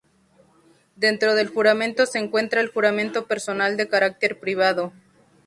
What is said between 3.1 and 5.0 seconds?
personal de carácter privado.